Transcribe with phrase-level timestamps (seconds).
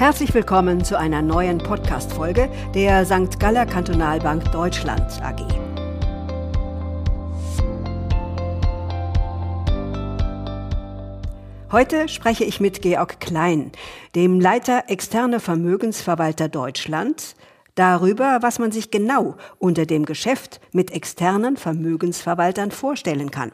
[0.00, 3.38] Herzlich willkommen zu einer neuen Podcast-Folge der St.
[3.38, 5.44] Galler Kantonalbank Deutschland AG.
[11.70, 13.72] Heute spreche ich mit Georg Klein,
[14.14, 17.34] dem Leiter externe Vermögensverwalter Deutschland,
[17.74, 23.52] darüber, was man sich genau unter dem Geschäft mit externen Vermögensverwaltern vorstellen kann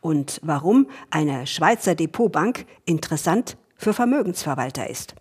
[0.00, 5.14] und warum eine Schweizer Depotbank interessant für Vermögensverwalter ist.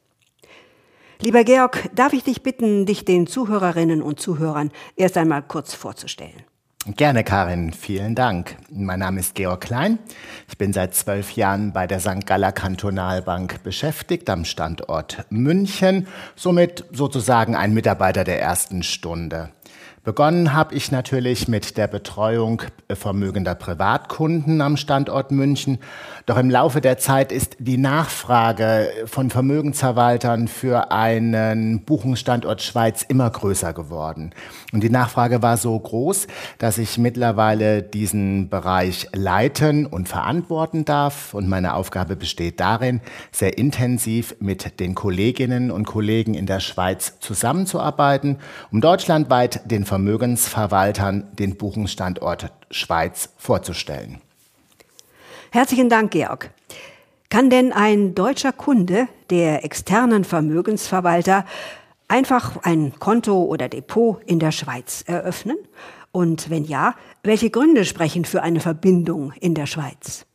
[1.23, 6.43] Lieber Georg, darf ich dich bitten, dich den Zuhörerinnen und Zuhörern erst einmal kurz vorzustellen?
[6.85, 7.71] Gerne, Karin.
[7.71, 8.57] Vielen Dank.
[8.69, 9.99] Mein Name ist Georg Klein.
[10.49, 12.25] Ich bin seit zwölf Jahren bei der St.
[12.25, 19.53] Galler Kantonalbank beschäftigt am Standort München, somit sozusagen ein Mitarbeiter der ersten Stunde.
[20.03, 22.61] Begonnen habe ich natürlich mit der Betreuung
[22.91, 25.79] vermögender Privatkunden am Standort München.
[26.25, 33.29] Doch im Laufe der Zeit ist die Nachfrage von Vermögensverwaltern für einen Buchungsstandort Schweiz immer
[33.29, 34.31] größer geworden.
[34.73, 36.27] Und die Nachfrage war so groß,
[36.57, 41.33] dass ich mittlerweile diesen Bereich leiten und verantworten darf.
[41.33, 42.99] Und meine Aufgabe besteht darin,
[43.31, 48.39] sehr intensiv mit den Kolleginnen und Kollegen in der Schweiz zusammenzuarbeiten,
[48.69, 54.21] um deutschlandweit den Vermögensverwaltern den Buchungsstandort Schweiz vorzustellen.
[55.51, 56.49] Herzlichen Dank, Georg.
[57.29, 61.45] Kann denn ein deutscher Kunde der externen Vermögensverwalter
[62.07, 65.57] einfach ein Konto oder Depot in der Schweiz eröffnen?
[66.11, 70.25] Und wenn ja, welche Gründe sprechen für eine Verbindung in der Schweiz?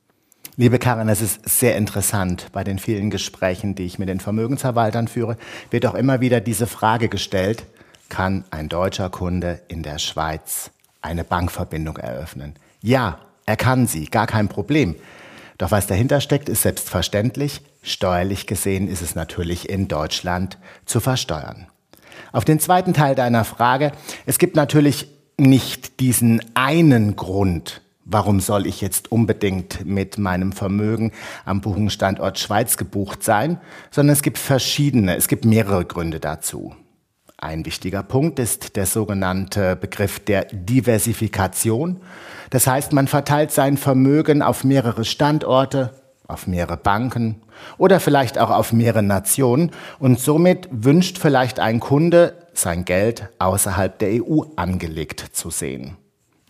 [0.57, 2.47] Liebe Karin, es ist sehr interessant.
[2.53, 5.37] Bei den vielen Gesprächen, die ich mit den Vermögensverwaltern führe,
[5.73, 7.67] wird auch immer wieder diese Frage gestellt,
[8.09, 10.71] kann ein deutscher Kunde in der Schweiz
[11.03, 12.55] eine Bankverbindung eröffnen.
[12.81, 14.97] Ja, er kann sie, gar kein Problem.
[15.59, 17.63] Doch was dahinter steckt, ist selbstverständlich.
[17.83, 21.67] Steuerlich gesehen ist es natürlich in Deutschland zu versteuern.
[22.33, 23.93] Auf den zweiten Teil deiner Frage.
[24.27, 31.13] Es gibt natürlich nicht diesen einen Grund, warum soll ich jetzt unbedingt mit meinem Vermögen
[31.45, 36.75] am Buchungsstandort Schweiz gebucht sein, sondern es gibt verschiedene, es gibt mehrere Gründe dazu.
[37.41, 42.01] Ein wichtiger Punkt ist der sogenannte Begriff der Diversifikation.
[42.51, 45.95] Das heißt, man verteilt sein Vermögen auf mehrere Standorte,
[46.27, 47.41] auf mehrere Banken
[47.79, 53.97] oder vielleicht auch auf mehrere Nationen und somit wünscht vielleicht ein Kunde, sein Geld außerhalb
[54.01, 55.97] der EU angelegt zu sehen.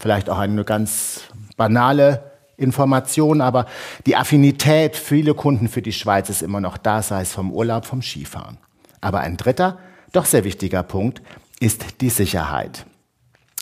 [0.00, 1.20] Vielleicht auch eine ganz
[1.58, 3.66] banale Information, aber
[4.06, 7.84] die Affinität vieler Kunden für die Schweiz ist immer noch da, sei es vom Urlaub,
[7.84, 8.56] vom Skifahren.
[9.02, 9.78] Aber ein dritter,
[10.12, 11.22] doch sehr wichtiger Punkt
[11.60, 12.86] ist die Sicherheit.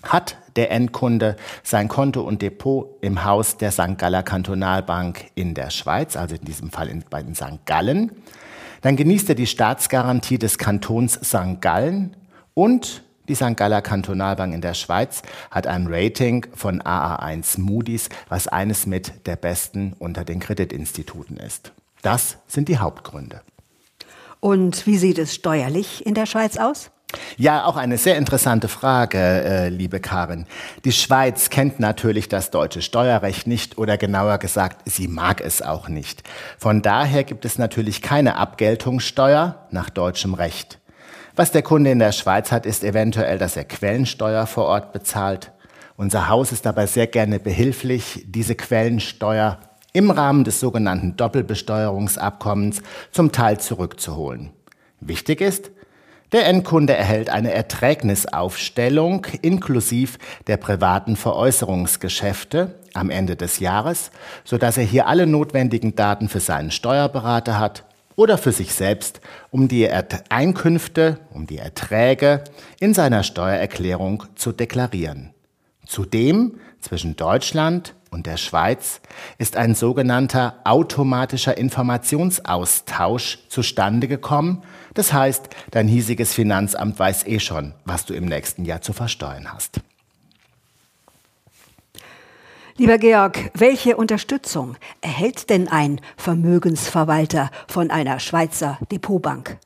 [0.02, 3.98] Hat der Endkunde sein Konto und Depot im Haus der St.
[3.98, 7.64] Galler Kantonalbank in der Schweiz, also in diesem Fall in, bei den St.
[7.66, 8.12] Gallen,
[8.82, 11.60] dann genießt er die Staatsgarantie des Kantons St.
[11.60, 12.16] Gallen
[12.54, 13.56] und die St.
[13.56, 19.34] Galler Kantonalbank in der Schweiz hat ein Rating von AA1 Moody's, was eines mit der
[19.34, 21.72] besten unter den Kreditinstituten ist.
[22.02, 23.40] Das sind die Hauptgründe.
[24.40, 26.90] Und wie sieht es steuerlich in der Schweiz aus?
[27.36, 30.46] Ja, auch eine sehr interessante Frage, äh, liebe Karin.
[30.84, 35.88] Die Schweiz kennt natürlich das deutsche Steuerrecht nicht oder genauer gesagt, sie mag es auch
[35.88, 36.24] nicht.
[36.58, 40.80] Von daher gibt es natürlich keine Abgeltungssteuer nach deutschem Recht.
[41.36, 45.52] Was der Kunde in der Schweiz hat, ist eventuell, dass er Quellensteuer vor Ort bezahlt.
[45.96, 49.58] Unser Haus ist dabei sehr gerne behilflich, diese Quellensteuer
[49.96, 54.50] im Rahmen des sogenannten Doppelbesteuerungsabkommens zum Teil zurückzuholen.
[55.00, 55.70] Wichtig ist,
[56.32, 60.18] der Endkunde erhält eine Erträgnisaufstellung inklusiv
[60.48, 64.10] der privaten Veräußerungsgeschäfte am Ende des Jahres,
[64.44, 67.84] sodass er hier alle notwendigen Daten für seinen Steuerberater hat
[68.16, 69.88] oder für sich selbst, um die
[70.28, 72.44] Einkünfte, um die Erträge
[72.80, 75.32] in seiner Steuererklärung zu deklarieren.
[75.86, 79.00] Zudem zwischen Deutschland und der Schweiz
[79.38, 84.62] ist ein sogenannter automatischer Informationsaustausch zustande gekommen.
[84.94, 89.52] Das heißt, dein hiesiges Finanzamt weiß eh schon, was du im nächsten Jahr zu versteuern
[89.52, 89.80] hast.
[92.78, 99.58] Lieber Georg, welche Unterstützung erhält denn ein Vermögensverwalter von einer Schweizer Depotbank?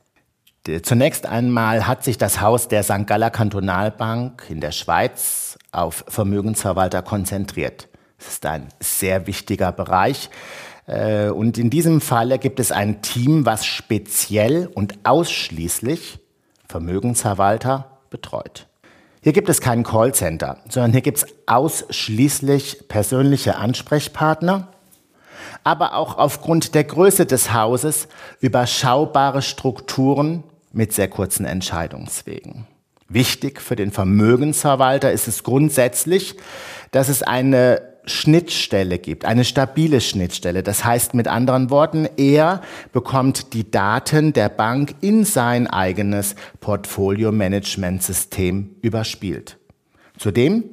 [0.83, 3.07] Zunächst einmal hat sich das Haus der St.
[3.07, 7.87] Galler Kantonalbank in der Schweiz auf Vermögensverwalter konzentriert.
[8.19, 10.29] Das ist ein sehr wichtiger Bereich.
[10.85, 16.19] Äh, und in diesem Falle gibt es ein Team, was speziell und ausschließlich
[16.67, 18.67] Vermögensverwalter betreut.
[19.23, 24.67] Hier gibt es kein Callcenter, sondern hier gibt es ausschließlich persönliche Ansprechpartner,
[25.63, 28.07] aber auch aufgrund der Größe des Hauses
[28.39, 32.67] überschaubare Strukturen mit sehr kurzen Entscheidungswegen.
[33.07, 36.35] Wichtig für den Vermögensverwalter ist es grundsätzlich,
[36.91, 40.61] dass es eine Schnittstelle gibt, eine stabile Schnittstelle.
[40.63, 42.61] Das heißt mit anderen Worten, er
[42.93, 49.59] bekommt die Daten der Bank in sein eigenes Portfolio-Management-System überspielt.
[50.17, 50.63] Zudem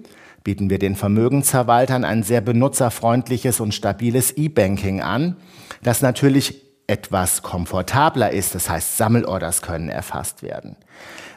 [0.44, 5.36] bieten wir den Vermögensverwaltern ein sehr benutzerfreundliches und stabiles E-Banking an,
[5.82, 8.56] das natürlich etwas komfortabler ist.
[8.56, 10.76] Das heißt, Sammelorders können erfasst werden.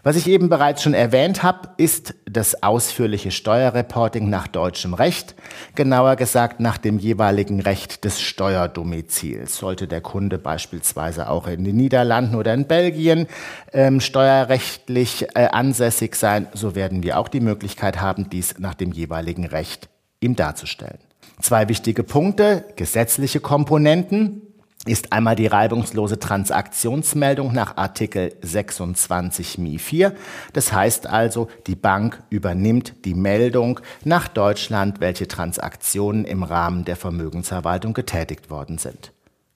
[0.04, 5.36] Was ich eben bereits schon erwähnt habe, ist das ausführliche Steuerreporting nach deutschem Recht,
[5.76, 9.58] genauer gesagt nach dem jeweiligen Recht des Steuerdomizils.
[9.58, 13.28] Sollte der Kunde beispielsweise auch in den Niederlanden oder in Belgien
[13.74, 18.94] ähm, steuerrechtlich äh, ansässig sein, so werden wir auch die Möglichkeit haben, dies nach dem
[18.94, 19.88] jeweiligen Recht
[20.20, 20.98] ihm darzustellen.
[21.42, 24.42] Zwei wichtige Punkte, gesetzliche Komponenten,
[24.86, 30.14] ist einmal die reibungslose Transaktionsmeldung nach Artikel 26 Mi 4.
[30.54, 36.96] Das heißt also, die Bank übernimmt die Meldung nach Deutschland, welche Transaktionen im Rahmen der
[36.96, 39.12] Vermögensverwaltung getätigt worden sind.